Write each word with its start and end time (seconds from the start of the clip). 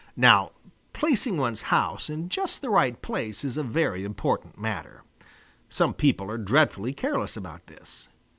Now 0.17 0.49
placing 0.93 1.37
one's 1.37 1.61
house 1.61 2.09
in 2.09 2.27
just 2.29 2.61
the 2.61 2.71
right 2.71 2.99
place 3.03 3.43
is 3.43 3.55
a 3.55 3.61
very 3.61 4.03
important 4.03 4.57
matter. 4.57 5.03
Some 5.69 5.93
people 5.93 6.31
are 6.31 6.39
dreadfully 6.39 6.91
careless 6.93 7.37
about 7.37 7.67
this. 7.67 8.07